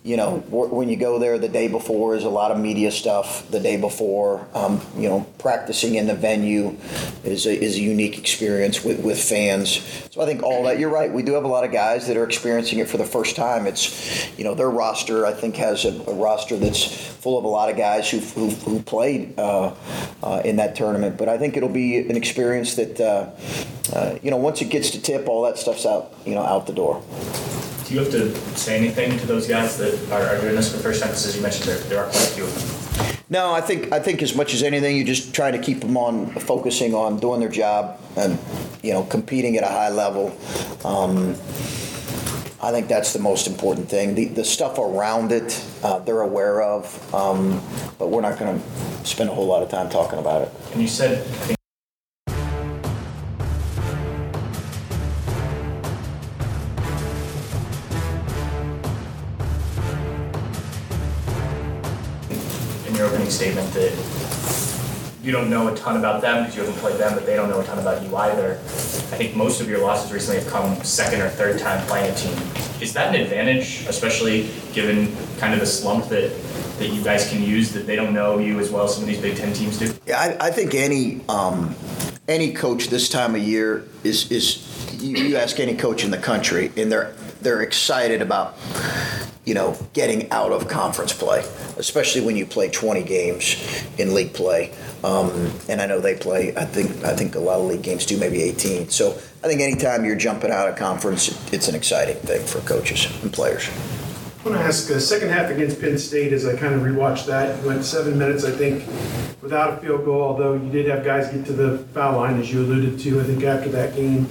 you 0.04 0.16
know, 0.16 0.38
when 0.48 0.88
you 0.88 0.96
go 0.96 1.20
there 1.20 1.38
the 1.38 1.48
day 1.48 1.68
before 1.68 2.16
is 2.16 2.24
a 2.24 2.28
lot 2.28 2.50
of 2.50 2.58
media 2.58 2.90
stuff. 2.90 3.48
The 3.50 3.60
day 3.60 3.76
before, 3.76 4.44
um, 4.52 4.80
you 4.96 5.08
know, 5.08 5.26
practicing 5.38 5.94
in 5.94 6.08
the 6.08 6.14
venue 6.16 6.76
is 7.22 7.46
a, 7.46 7.56
is 7.56 7.76
a 7.76 7.80
unique 7.80 8.18
experience 8.18 8.82
with, 8.82 9.04
with 9.04 9.22
fans. 9.22 9.80
So 10.10 10.20
I 10.20 10.26
think 10.26 10.42
all 10.42 10.64
that. 10.64 10.80
You're 10.80 10.90
right. 10.90 11.12
We 11.12 11.22
do 11.22 11.34
have 11.34 11.44
a 11.44 11.48
lot 11.48 11.62
of 11.62 11.70
guys 11.70 12.08
that 12.08 12.16
are 12.16 12.24
experiencing 12.24 12.80
it 12.80 12.88
for 12.88 12.96
the 12.96 13.04
first 13.04 13.36
time. 13.36 13.68
It's, 13.68 14.36
you 14.36 14.42
know, 14.42 14.56
their 14.56 14.70
roster 14.70 15.24
I 15.24 15.34
think 15.34 15.54
has 15.56 15.84
a, 15.84 15.90
a 16.10 16.14
roster 16.14 16.56
that's 16.56 16.84
full 16.84 17.38
of 17.38 17.44
a 17.44 17.48
lot 17.48 17.70
of 17.70 17.76
guys 17.76 18.10
who 18.10 18.18
who, 18.18 18.50
who 18.50 18.82
played 18.82 19.38
uh, 19.38 19.72
uh, 20.20 20.42
in 20.44 20.56
that 20.56 20.74
tournament. 20.74 21.16
But 21.16 21.28
I 21.28 21.38
think 21.38 21.56
it'll 21.56 21.68
be 21.68 21.98
an 21.98 22.16
experience 22.16 22.74
that, 22.74 23.00
uh, 23.00 23.30
uh, 23.94 24.18
you 24.20 24.32
know, 24.32 24.36
once 24.36 24.60
it 24.62 24.68
gets 24.68 24.90
to 24.90 25.00
tip, 25.00 25.28
all 25.28 25.42
that 25.42 25.58
stuff's 25.58 25.86
out, 25.86 26.12
you 26.26 26.34
know, 26.34 26.42
out 26.42 26.66
the 26.66 26.72
door. 26.72 27.04
Do 27.92 27.98
you 27.98 28.04
have 28.04 28.12
to 28.12 28.34
say 28.56 28.78
anything 28.78 29.18
to 29.18 29.26
those 29.26 29.46
guys 29.46 29.76
that 29.76 30.10
are, 30.10 30.22
are 30.22 30.40
doing 30.40 30.56
this 30.56 30.70
for 30.70 30.78
the 30.78 30.82
first 30.82 31.02
time? 31.02 31.10
Because 31.10 31.26
as 31.26 31.36
you 31.36 31.42
mentioned, 31.42 31.66
there, 31.66 31.76
there 31.76 31.98
are 31.98 32.06
quite 32.06 32.22
a 32.22 32.32
few 32.32 32.44
of 32.44 32.96
them. 32.96 33.16
No, 33.28 33.52
I 33.52 33.60
think 33.60 33.92
I 33.92 33.98
think 33.98 34.22
as 34.22 34.34
much 34.34 34.54
as 34.54 34.62
anything, 34.62 34.96
you 34.96 35.04
just 35.04 35.34
try 35.34 35.50
to 35.50 35.58
keep 35.58 35.80
them 35.80 35.94
on 35.98 36.30
focusing 36.36 36.94
on 36.94 37.18
doing 37.18 37.40
their 37.40 37.50
job 37.50 38.00
and 38.16 38.38
you 38.82 38.94
know 38.94 39.02
competing 39.02 39.58
at 39.58 39.62
a 39.62 39.68
high 39.68 39.90
level. 39.90 40.34
Um, 40.86 41.32
I 42.62 42.70
think 42.70 42.88
that's 42.88 43.12
the 43.12 43.18
most 43.18 43.46
important 43.46 43.90
thing. 43.90 44.14
The, 44.14 44.24
the 44.24 44.44
stuff 44.44 44.78
around 44.78 45.30
it, 45.30 45.62
uh, 45.82 45.98
they're 45.98 46.22
aware 46.22 46.62
of, 46.62 47.14
um, 47.14 47.60
but 47.98 48.08
we're 48.08 48.22
not 48.22 48.38
going 48.38 48.58
to 48.58 49.06
spend 49.06 49.28
a 49.28 49.34
whole 49.34 49.46
lot 49.46 49.62
of 49.62 49.68
time 49.68 49.90
talking 49.90 50.18
about 50.18 50.40
it. 50.42 50.50
And 50.72 50.80
you 50.80 50.88
said, 50.88 51.26
you 65.22 65.30
don't 65.30 65.48
know 65.48 65.72
a 65.72 65.76
ton 65.76 65.96
about 65.96 66.20
them 66.20 66.42
because 66.42 66.56
you 66.56 66.62
haven't 66.62 66.78
played 66.80 66.98
them, 66.98 67.14
but 67.14 67.24
they 67.24 67.36
don't 67.36 67.48
know 67.48 67.60
a 67.60 67.64
ton 67.64 67.78
about 67.78 68.02
you 68.02 68.14
either. 68.16 68.54
I 68.54 69.16
think 69.16 69.36
most 69.36 69.60
of 69.60 69.68
your 69.68 69.80
losses 69.80 70.12
recently 70.12 70.40
have 70.40 70.50
come 70.50 70.74
second 70.82 71.20
or 71.20 71.28
third 71.28 71.60
time 71.60 71.84
playing 71.86 72.10
a 72.10 72.14
team. 72.14 72.36
Is 72.80 72.92
that 72.94 73.14
an 73.14 73.20
advantage, 73.20 73.86
especially 73.86 74.50
given 74.72 75.14
kind 75.38 75.54
of 75.54 75.60
the 75.60 75.66
slump 75.66 76.08
that, 76.08 76.32
that 76.78 76.88
you 76.88 77.04
guys 77.04 77.28
can 77.28 77.42
use, 77.42 77.72
that 77.72 77.86
they 77.86 77.94
don't 77.94 78.12
know 78.12 78.38
you 78.38 78.58
as 78.58 78.70
well 78.70 78.84
as 78.84 78.94
some 78.94 79.04
of 79.04 79.08
these 79.08 79.20
Big 79.20 79.36
Ten 79.36 79.52
teams 79.52 79.78
do? 79.78 79.94
Yeah, 80.06 80.18
I, 80.18 80.48
I 80.48 80.50
think 80.50 80.74
any 80.74 81.20
um, 81.28 81.76
any 82.26 82.52
coach 82.52 82.88
this 82.88 83.08
time 83.08 83.36
of 83.36 83.42
year 83.42 83.86
is 84.02 84.30
is 84.32 85.00
you, 85.00 85.16
you 85.16 85.36
ask 85.36 85.60
any 85.60 85.76
coach 85.76 86.04
in 86.04 86.10
the 86.10 86.18
country, 86.18 86.72
and 86.76 86.90
they're 86.90 87.14
they're 87.40 87.62
excited 87.62 88.22
about 88.22 88.56
you 89.44 89.54
know 89.54 89.76
getting 89.92 90.30
out 90.32 90.50
of 90.50 90.66
conference 90.66 91.12
play, 91.12 91.44
especially 91.76 92.22
when 92.22 92.36
you 92.36 92.46
play 92.46 92.68
20 92.68 93.02
games 93.04 93.84
in 93.98 94.14
league 94.14 94.32
play. 94.32 94.72
Um, 95.04 95.52
and 95.68 95.80
I 95.80 95.86
know 95.86 96.00
they 96.00 96.14
play. 96.14 96.54
I 96.56 96.64
think 96.64 97.04
I 97.04 97.14
think 97.14 97.34
a 97.34 97.40
lot 97.40 97.58
of 97.58 97.66
league 97.66 97.82
games 97.82 98.06
do, 98.06 98.16
maybe 98.18 98.42
18. 98.42 98.88
So 98.90 99.12
I 99.42 99.48
think 99.48 99.60
anytime 99.60 100.04
you're 100.04 100.16
jumping 100.16 100.50
out 100.50 100.68
of 100.68 100.76
conference, 100.76 101.52
it's 101.52 101.68
an 101.68 101.74
exciting 101.74 102.16
thing 102.16 102.44
for 102.46 102.60
coaches 102.60 103.08
and 103.22 103.32
players. 103.32 103.68
I 103.68 104.48
want 104.48 104.58
to 104.58 104.64
ask 104.64 104.88
the 104.88 105.00
second 105.00 105.28
half 105.28 105.50
against 105.50 105.80
Penn 105.80 105.96
State 105.96 106.32
as 106.32 106.46
I 106.46 106.56
kind 106.56 106.74
of 106.74 106.82
rewatched 106.82 107.26
that. 107.26 107.62
You 107.62 107.68
went 107.68 107.84
seven 107.84 108.18
minutes, 108.18 108.44
I 108.44 108.50
think, 108.50 108.84
without 109.40 109.74
a 109.74 109.76
field 109.76 110.04
goal, 110.04 110.20
although 110.20 110.54
you 110.54 110.68
did 110.68 110.86
have 110.86 111.04
guys 111.04 111.28
get 111.28 111.46
to 111.46 111.52
the 111.52 111.78
foul 111.94 112.16
line, 112.16 112.40
as 112.40 112.52
you 112.52 112.60
alluded 112.60 112.98
to, 113.00 113.20
I 113.20 113.22
think, 113.22 113.44
after 113.44 113.70
that 113.70 113.94
game. 113.94 114.28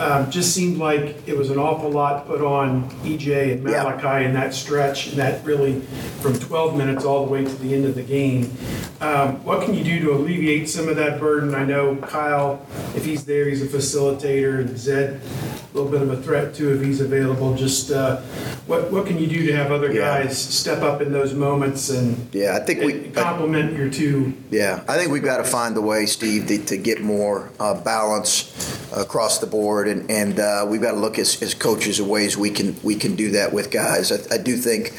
Um, 0.00 0.30
just 0.30 0.54
seemed 0.54 0.78
like 0.78 1.28
it 1.28 1.36
was 1.36 1.50
an 1.50 1.58
awful 1.58 1.90
lot 1.90 2.26
put 2.26 2.40
on 2.40 2.88
EJ 3.04 3.52
and 3.52 3.68
Yeah. 3.68 3.84
Malaki 3.84 4.24
in 4.24 4.32
that 4.32 4.54
stretch, 4.54 5.08
and 5.08 5.18
that 5.18 5.44
really 5.44 5.82
from 6.22 6.38
12 6.38 6.74
minutes 6.74 7.04
all 7.04 7.26
the 7.26 7.30
way 7.30 7.44
to 7.44 7.54
the 7.56 7.74
end 7.74 7.84
of 7.84 7.94
the 7.94 8.02
game. 8.02 8.50
Um, 9.02 9.44
what 9.44 9.62
can 9.62 9.74
you 9.74 9.84
do 9.84 10.00
to 10.00 10.12
alleviate 10.12 10.70
some 10.70 10.88
of 10.88 10.96
that 10.96 11.20
burden? 11.20 11.54
I 11.54 11.64
know 11.66 11.96
Kyle, 11.96 12.64
if 12.96 13.04
he's 13.04 13.24
there, 13.24 13.46
he's 13.46 13.62
a 13.62 13.66
facilitator, 13.66 14.60
and 14.60 14.78
Zed, 14.78 15.20
a 15.72 15.76
little 15.76 15.90
bit 15.90 16.00
of 16.02 16.10
a 16.10 16.16
threat 16.22 16.54
too 16.54 16.72
if 16.72 16.82
he's 16.82 17.00
available. 17.02 17.54
Just 17.54 17.90
uh, 17.90 18.16
what 18.66 18.90
what 18.90 19.06
can 19.06 19.18
you 19.18 19.26
do 19.26 19.46
to 19.48 19.52
have 19.56 19.70
other 19.70 19.92
Yeah. 19.92 20.22
guys 20.22 20.36
step 20.38 20.80
up 20.82 21.02
in 21.02 21.12
those 21.12 21.34
moments 21.34 21.90
and 21.90 22.16
Yeah, 22.32 22.56
I 22.56 22.60
think 22.64 22.82
we. 22.82 22.92
and 22.92 23.14
complement 23.14 23.76
your 23.76 23.90
two? 23.90 24.32
Yeah, 24.50 24.80
I 24.88 24.96
think 24.96 25.12
we've 25.12 25.22
got 25.22 25.38
to 25.38 25.44
find 25.44 25.76
a 25.76 25.80
way, 25.82 26.06
Steve, 26.06 26.46
to, 26.48 26.58
to 26.58 26.76
get 26.78 27.02
more 27.02 27.50
uh, 27.60 27.74
balance 27.74 28.50
across 28.92 29.38
the 29.38 29.46
board, 29.46 29.88
and, 29.88 30.10
and 30.10 30.40
uh, 30.40 30.66
we've 30.68 30.80
got 30.80 30.92
to 30.92 30.98
look 30.98 31.18
as, 31.18 31.40
as 31.42 31.54
coaches 31.54 32.00
of 32.00 32.08
ways 32.08 32.36
we 32.36 32.50
can 32.50 32.76
we 32.82 32.94
can 32.94 33.16
do 33.16 33.30
that 33.32 33.52
with 33.52 33.70
guys. 33.70 34.10
I, 34.12 34.34
I 34.34 34.38
do 34.38 34.56
think 34.56 34.92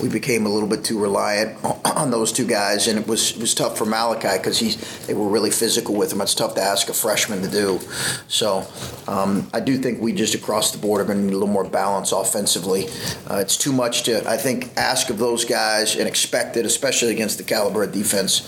we 0.00 0.08
became 0.08 0.46
a 0.46 0.48
little 0.48 0.68
bit 0.68 0.84
too 0.84 1.00
reliant 1.00 1.62
on, 1.64 1.80
on 1.96 2.10
those 2.10 2.32
two 2.32 2.46
guys, 2.46 2.88
and 2.88 2.98
it 2.98 3.06
was 3.06 3.32
it 3.32 3.40
was 3.40 3.54
tough 3.54 3.76
for 3.76 3.84
Malaki 3.84 4.36
because 4.38 4.58
he 4.58 4.70
they 5.06 5.14
were 5.14 5.28
really 5.28 5.50
physical 5.50 5.94
with 5.94 6.12
him. 6.12 6.20
It's 6.20 6.34
tough 6.34 6.54
to 6.54 6.62
ask 6.62 6.88
a 6.88 6.94
freshman 6.94 7.42
to 7.42 7.50
do. 7.50 7.80
So 8.28 8.66
um, 9.06 9.48
I 9.52 9.60
do 9.60 9.76
think 9.78 10.00
we 10.00 10.12
just 10.12 10.34
across 10.34 10.72
the 10.72 10.78
board 10.78 11.00
are 11.00 11.04
going 11.04 11.18
to 11.18 11.24
need 11.24 11.32
a 11.32 11.36
little 11.36 11.48
more 11.48 11.64
balance 11.64 12.12
offensively. 12.12 12.88
Uh, 13.30 13.36
it's 13.36 13.56
too 13.56 13.72
much 13.72 14.04
to 14.04 14.28
I 14.28 14.36
think 14.36 14.70
ask 14.76 15.10
of 15.10 15.18
those 15.18 15.44
guys 15.44 15.96
and 15.96 16.08
expect 16.08 16.56
it, 16.56 16.64
especially 16.66 17.12
against 17.12 17.38
the 17.38 17.44
caliber 17.44 17.82
of 17.82 17.92
defense 17.92 18.40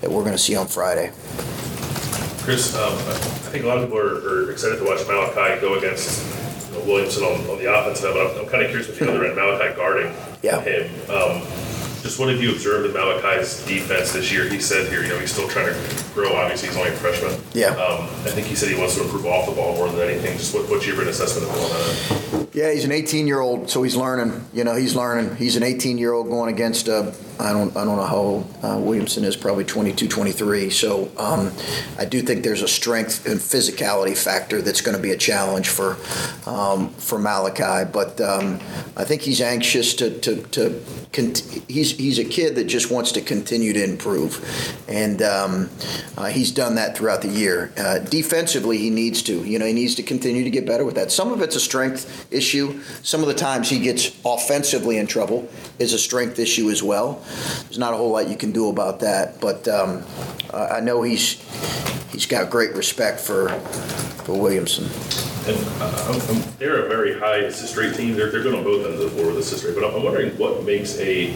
that 0.00 0.10
we're 0.10 0.22
going 0.22 0.32
to 0.32 0.38
see 0.38 0.56
on 0.56 0.66
Friday. 0.66 1.12
Chris, 2.44 2.76
um, 2.76 2.92
I 2.92 3.50
think 3.50 3.64
a 3.64 3.66
lot 3.66 3.78
of 3.78 3.84
people 3.84 3.98
are, 3.98 4.16
are 4.46 4.50
excited 4.50 4.76
to 4.76 4.84
watch 4.84 4.98
Malaki 5.00 5.60
go 5.62 5.78
against 5.78 6.22
you 6.70 6.78
know, 6.78 6.84
Williamson 6.84 7.22
on, 7.24 7.40
on 7.48 7.56
the 7.58 7.72
offensive 7.72 8.04
end, 8.04 8.14
but 8.14 8.26
I'm, 8.36 8.44
I'm 8.44 8.50
kind 8.50 8.62
of 8.62 8.68
curious 8.68 8.86
with 8.86 8.98
the 8.98 9.08
other 9.10 9.24
end, 9.24 9.34
Malaki 9.38 9.74
guarding 9.74 10.12
Yeah. 10.42 10.60
him. 10.60 10.90
Um, 11.10 11.40
just 12.02 12.18
what 12.20 12.28
have 12.28 12.42
you 12.42 12.52
observed 12.52 12.84
in 12.86 12.92
Malaki's 12.94 13.64
defense 13.64 14.12
this 14.12 14.30
year? 14.30 14.46
He 14.46 14.60
said 14.60 14.90
here, 14.92 15.02
you 15.02 15.08
know, 15.08 15.18
he's 15.18 15.32
still 15.32 15.48
trying 15.48 15.72
to 15.72 16.04
grow. 16.12 16.34
Obviously, 16.36 16.68
he's 16.68 16.76
only 16.76 16.90
a 16.90 16.92
freshman. 16.92 17.32
Yeah. 17.54 17.68
Um, 17.68 18.04
I 18.04 18.30
think 18.30 18.46
he 18.46 18.54
said 18.54 18.68
he 18.68 18.76
wants 18.78 18.94
to 18.96 19.04
improve 19.04 19.24
off 19.24 19.48
the 19.48 19.52
ball 19.54 19.74
more 19.76 19.88
than 19.88 20.06
anything. 20.10 20.36
Just 20.36 20.54
what, 20.54 20.68
what's 20.68 20.86
your 20.86 21.00
assessment 21.00 21.48
of 21.48 21.56
him 21.56 21.64
on 21.64 21.70
that? 21.70 22.48
Yeah, 22.54 22.70
he's 22.74 22.84
an 22.84 22.92
18 22.92 23.26
year 23.26 23.40
old, 23.40 23.70
so 23.70 23.82
he's 23.82 23.96
learning. 23.96 24.44
You 24.52 24.64
know, 24.64 24.74
he's 24.76 24.94
learning. 24.94 25.36
He's 25.36 25.56
an 25.56 25.62
18 25.62 25.96
year 25.96 26.12
old 26.12 26.28
going 26.28 26.52
against 26.52 26.90
uh, 26.90 27.10
I 27.38 27.52
don't 27.52 27.76
I 27.76 27.84
don't 27.84 27.96
know 27.96 28.04
how 28.04 28.16
old 28.16 28.54
uh, 28.62 28.78
Williamson 28.78 29.24
is, 29.24 29.36
probably 29.36 29.64
22, 29.64 30.08
23. 30.08 30.70
So 30.70 31.10
um, 31.16 31.52
I 31.98 32.04
do 32.04 32.22
think 32.22 32.44
there's 32.44 32.62
a 32.62 32.68
strength 32.68 33.26
and 33.26 33.40
physicality 33.40 34.16
factor 34.16 34.62
that's 34.62 34.80
going 34.80 34.96
to 34.96 35.02
be 35.02 35.10
a 35.10 35.16
challenge 35.16 35.68
for 35.68 35.96
um, 36.46 36.90
for 36.90 37.18
Malaki. 37.18 37.90
But 37.92 38.20
um, 38.20 38.60
I 38.96 39.04
think 39.04 39.22
he's 39.22 39.40
anxious 39.40 39.94
to 39.94 40.18
to, 40.20 40.42
to 40.42 40.82
cont- 41.12 41.64
he's 41.68 41.96
he's 41.96 42.18
a 42.18 42.24
kid 42.24 42.54
that 42.54 42.64
just 42.64 42.90
wants 42.90 43.12
to 43.12 43.20
continue 43.20 43.72
to 43.72 43.82
improve, 43.82 44.84
and 44.88 45.20
um, 45.22 45.70
uh, 46.16 46.26
he's 46.26 46.52
done 46.52 46.76
that 46.76 46.96
throughout 46.96 47.22
the 47.22 47.28
year. 47.28 47.72
Uh, 47.76 47.98
defensively, 47.98 48.78
he 48.78 48.90
needs 48.90 49.22
to. 49.22 49.44
You 49.44 49.58
know, 49.58 49.66
he 49.66 49.72
needs 49.72 49.96
to 49.96 50.02
continue 50.02 50.44
to 50.44 50.50
get 50.50 50.66
better 50.66 50.84
with 50.84 50.94
that. 50.94 51.10
Some 51.10 51.32
of 51.32 51.42
it's 51.42 51.56
a 51.56 51.60
strength 51.60 52.32
issue. 52.32 52.80
Some 53.02 53.22
of 53.22 53.26
the 53.26 53.34
times 53.34 53.70
he 53.70 53.80
gets 53.80 54.16
offensively 54.24 54.98
in 54.98 55.06
trouble 55.06 55.48
is 55.78 55.92
a 55.92 55.98
strength 55.98 56.38
issue 56.38 56.70
as 56.70 56.82
well. 56.82 57.23
There's 57.64 57.78
not 57.78 57.94
a 57.94 57.96
whole 57.96 58.10
lot 58.10 58.28
you 58.28 58.36
can 58.36 58.52
do 58.52 58.68
about 58.68 59.00
that, 59.00 59.40
but 59.40 59.66
um, 59.68 60.04
I 60.52 60.80
know 60.80 61.02
he's 61.02 61.42
he's 62.12 62.26
got 62.26 62.50
great 62.50 62.74
respect 62.74 63.20
for 63.20 63.48
for 64.24 64.38
Williamson. 64.38 64.84
And 65.46 65.58
uh, 65.78 66.42
they're 66.58 66.86
a 66.86 66.88
very 66.88 67.18
high 67.18 67.38
assist 67.38 67.76
rate 67.76 67.94
team. 67.94 68.14
They're, 68.14 68.30
they're 68.30 68.42
good 68.42 68.54
on 68.54 68.64
both 68.64 68.86
ends 68.86 68.98
of 68.98 69.10
the 69.10 69.16
floor 69.16 69.26
with 69.28 69.38
assist 69.38 69.64
rate. 69.64 69.74
But 69.74 69.84
I'm 69.84 70.02
wondering 70.02 70.30
what 70.38 70.64
makes 70.64 70.98
a 70.98 71.34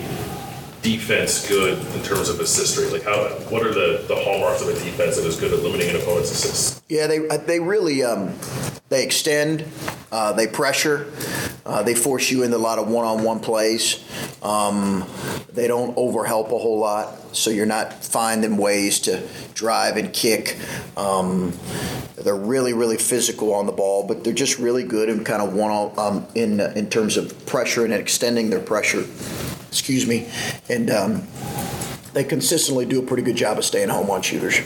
defense 0.89 1.47
good 1.47 1.79
in 1.95 2.03
terms 2.03 2.31
of 2.31 2.41
assist 2.41 2.79
rate. 2.79 2.91
Like 2.91 3.03
how, 3.03 3.29
what 3.51 3.63
are 3.67 3.75
the, 3.75 4.05
the 4.09 4.17
hallmarks 4.17 4.63
of 4.63 4.69
a 4.69 4.73
defense 4.73 5.17
that 5.17 5.27
is 5.27 5.37
good 5.37 5.53
at 5.53 5.63
limiting 5.63 5.91
an 5.91 5.97
opponent's 5.97 6.31
assists? 6.31 6.83
Yeah, 6.89 7.07
they 7.07 7.19
they 7.19 7.61
really 7.61 8.03
um, 8.03 8.33
they 8.89 9.05
extend, 9.05 9.67
uh, 10.11 10.33
they 10.33 10.47
pressure, 10.47 11.13
uh, 11.67 11.83
they 11.83 11.95
force 11.95 12.31
you 12.31 12.43
into 12.43 12.57
a 12.57 12.59
lot 12.59 12.79
of 12.79 12.89
one-on-one 12.89 13.41
plays. 13.41 14.03
Um, 14.43 15.05
they 15.53 15.69
don't 15.69 15.95
overhelp 15.97 16.47
a 16.47 16.59
whole 16.59 16.79
lot, 16.79 17.37
so 17.37 17.51
you're 17.51 17.67
not 17.67 17.93
finding 18.03 18.57
ways 18.57 19.01
to 19.01 19.29
drive 19.53 19.99
and 19.99 20.11
kick. 20.13 20.57
Um, 20.97 21.53
they're 22.17 22.35
really 22.35 22.73
really 22.73 22.97
physical 22.97 23.53
on 23.53 23.67
the 23.67 23.73
ball, 23.73 24.07
but 24.07 24.25
they're 24.25 24.33
just 24.33 24.59
really 24.59 24.85
good 24.85 25.11
in 25.11 25.23
kind 25.23 25.43
of 25.43 25.55
one 25.55 25.93
um, 25.99 26.27
in 26.35 26.61
in 26.61 26.89
terms 26.89 27.19
of 27.19 27.45
pressure 27.45 27.85
and 27.85 27.93
extending 27.93 28.49
their 28.49 28.61
pressure. 28.61 29.05
Excuse 29.69 30.07
me, 30.07 30.29
and. 30.69 30.91
Um, 30.91 31.29
they 32.15 32.25
consistently 32.25 32.87
do 32.87 33.01
a 33.01 33.07
pretty 33.07 33.23
good 33.23 33.37
job 33.37 33.59
of 33.59 33.65
staying 33.65 33.91
home 33.91 34.11
on 34.11 34.23
shooters. 34.23 34.59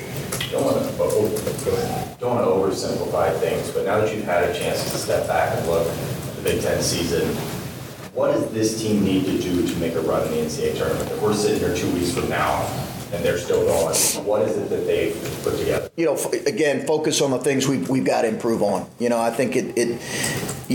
Don't 0.51 0.65
want 0.65 0.79
to, 0.79 2.17
don't 2.19 2.37
want 2.37 2.47
to 2.47 2.51
oversimplify 2.51 3.37
things, 3.41 3.71
but 3.73 3.85
now 3.85 4.01
that 4.01 4.15
you've 4.15 4.25
had 4.25 4.45
a 4.45 4.55
chance 4.59 4.83
to 4.91 4.97
step 4.97 5.27
back 5.27 5.59
and 5.59 5.67
look 5.67 5.87
at 5.87 6.37
the 6.37 6.43
Big 6.43 6.63
Ten 6.63 6.81
season, 6.81 7.29
what 8.15 8.33
does 8.33 8.51
this 8.53 8.81
team 8.81 9.05
need 9.05 9.25
to 9.27 9.39
do 9.39 9.67
to 9.67 9.77
make 9.79 9.95
a 9.95 10.01
run 10.01 10.27
in 10.29 10.31
the 10.33 10.39
NCAA 10.39 10.79
tournament? 10.79 11.11
If 11.11 11.21
we're 11.21 11.35
sitting 11.35 11.59
here 11.59 11.75
two 11.75 11.93
weeks 11.93 12.13
from 12.13 12.29
now, 12.29 12.63
and 13.13 13.25
they're 13.25 13.39
still 13.39 13.65
going, 13.65 13.95
what 14.27 14.43
is 14.43 14.57
it 14.57 14.71
that 14.71 14.87
they've 14.87 15.41
put 15.43 15.59
together? 15.59 15.91
you 15.97 16.07
know, 16.07 16.15
f- 16.15 16.33
again, 16.47 16.87
focus 16.87 17.21
on 17.21 17.31
the 17.31 17.39
things 17.39 17.69
we've, 17.69 17.89
we've 17.89 18.05
got 18.05 18.23
to 18.23 18.29
improve 18.29 18.63
on. 18.63 18.89
You 18.99 19.11
know, 19.11 19.21
I 19.21 19.31
think 19.31 19.55
it, 19.57 19.77
it 19.77 20.01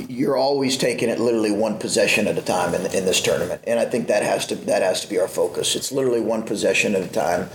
you're 0.09 0.37
always 0.37 0.77
taking 0.77 1.09
it 1.09 1.19
literally 1.19 1.51
one 1.51 1.79
possession 1.79 2.27
at 2.27 2.37
a 2.37 2.41
time 2.41 2.75
in, 2.75 2.81
in 2.93 3.05
this 3.05 3.19
tournament, 3.21 3.63
and 3.65 3.79
I 3.79 3.85
think 3.85 4.07
that 4.07 4.21
has 4.21 4.45
to 4.47 4.55
that 4.55 4.83
has 4.83 5.01
to 5.01 5.09
be 5.09 5.19
our 5.19 5.27
focus. 5.27 5.75
It's 5.75 5.91
literally 5.91 6.21
one 6.21 6.43
possession 6.43 6.93
at 6.95 7.01
a 7.01 7.07
time. 7.07 7.49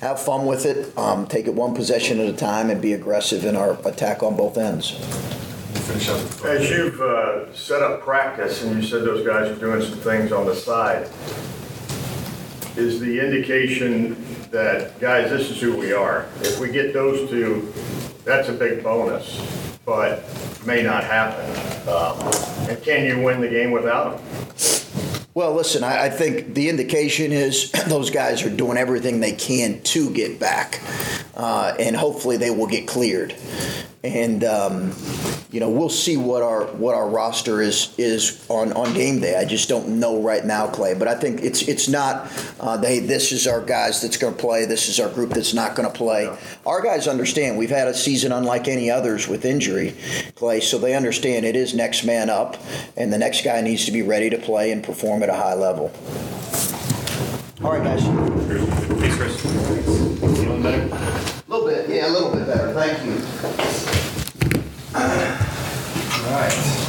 Have 0.00 0.20
fun 0.20 0.46
with 0.46 0.66
it. 0.66 0.96
Um, 0.96 1.26
take 1.26 1.46
it 1.46 1.54
one 1.54 1.74
possession 1.74 2.20
at 2.20 2.28
a 2.28 2.36
time, 2.36 2.70
and 2.70 2.80
be 2.80 2.92
aggressive 2.92 3.44
in 3.44 3.56
our 3.56 3.72
attack 3.86 4.22
on 4.22 4.36
both 4.36 4.56
ends. 4.56 4.90
Finish 5.86 6.08
up. 6.08 6.44
As 6.44 6.70
you've 6.70 7.00
uh, 7.00 7.52
set 7.52 7.82
up 7.82 8.02
practice, 8.02 8.62
and 8.62 8.80
you 8.80 8.86
said 8.86 9.02
those 9.02 9.26
guys 9.26 9.50
are 9.50 9.58
doing 9.58 9.82
some 9.82 9.98
things 9.98 10.30
on 10.30 10.46
the 10.46 10.54
side, 10.54 11.08
is 12.76 13.00
the 13.00 13.20
indication 13.20 14.16
that, 14.50 14.98
guys, 15.00 15.30
this 15.30 15.50
is 15.50 15.60
who 15.60 15.76
we 15.76 15.92
are. 15.92 16.26
If 16.40 16.58
we 16.60 16.70
get 16.70 16.92
those 16.92 17.28
two, 17.28 17.72
that's 18.24 18.48
a 18.48 18.52
big 18.52 18.82
bonus, 18.82 19.78
but 19.84 20.24
may 20.66 20.82
not 20.82 21.04
happen. 21.04 21.44
Um, 21.88 22.68
And 22.68 22.82
can 22.82 23.04
you 23.06 23.22
win 23.22 23.40
the 23.40 23.48
game 23.48 23.70
without 23.70 24.16
them? 24.16 25.26
Well, 25.32 25.54
listen, 25.54 25.84
I, 25.84 26.06
I 26.06 26.10
think 26.10 26.54
the 26.54 26.68
indication 26.68 27.32
is 27.32 27.70
those 27.86 28.10
guys 28.10 28.42
are 28.44 28.54
doing 28.54 28.76
everything 28.76 29.20
they 29.20 29.32
can 29.32 29.80
to 29.82 30.10
get 30.10 30.38
back, 30.38 30.80
uh, 31.34 31.74
and 31.78 31.96
hopefully 31.96 32.36
they 32.36 32.50
will 32.50 32.66
get 32.66 32.86
cleared. 32.86 33.34
And 34.02 34.44
um, 34.44 34.92
you 35.52 35.58
know, 35.58 35.68
we'll 35.68 35.88
see 35.88 36.16
what 36.16 36.42
our 36.42 36.66
what 36.66 36.94
our 36.94 37.08
roster 37.08 37.60
is 37.60 37.92
is 37.98 38.46
on, 38.48 38.72
on 38.74 38.94
game 38.94 39.20
day. 39.20 39.36
I 39.36 39.44
just 39.44 39.68
don't 39.68 39.98
know 39.98 40.22
right 40.22 40.44
now, 40.44 40.68
Clay. 40.68 40.94
But 40.94 41.08
I 41.08 41.16
think 41.16 41.42
it's 41.42 41.62
it's 41.62 41.88
not. 41.88 42.30
Uh, 42.60 42.76
they 42.76 43.00
this 43.00 43.32
is 43.32 43.48
our 43.48 43.60
guys 43.60 44.00
that's 44.00 44.16
going 44.16 44.34
to 44.34 44.40
play. 44.40 44.64
This 44.64 44.88
is 44.88 45.00
our 45.00 45.08
group 45.08 45.30
that's 45.30 45.52
not 45.52 45.74
going 45.74 45.90
to 45.90 45.94
play. 45.96 46.30
Our 46.64 46.80
guys 46.80 47.08
understand. 47.08 47.58
We've 47.58 47.70
had 47.70 47.88
a 47.88 47.94
season 47.94 48.30
unlike 48.30 48.68
any 48.68 48.90
others 48.90 49.26
with 49.26 49.44
injury, 49.44 49.96
Clay. 50.36 50.60
So 50.60 50.78
they 50.78 50.94
understand 50.94 51.44
it 51.44 51.56
is 51.56 51.74
next 51.74 52.04
man 52.04 52.30
up, 52.30 52.56
and 52.96 53.12
the 53.12 53.18
next 53.18 53.42
guy 53.44 53.60
needs 53.60 53.84
to 53.86 53.92
be 53.92 54.02
ready 54.02 54.30
to 54.30 54.38
play 54.38 54.70
and 54.70 54.84
perform 54.84 55.24
at 55.24 55.28
a 55.28 55.34
high 55.34 55.54
level. 55.54 55.92
All 57.64 57.72
right, 57.72 57.82
guys. 57.82 58.02
Thanks, 58.04 59.16
Chris. 59.16 59.40
Feeling 60.20 60.62
better? 60.62 60.82
A 60.82 61.50
little 61.50 61.66
bit, 61.66 61.90
yeah, 61.90 62.08
a 62.08 62.12
little 62.12 62.32
bit 62.32 62.46
better. 62.46 62.72
Thank 62.72 63.04
you. 63.04 63.20
Tomorrow, 66.30 66.79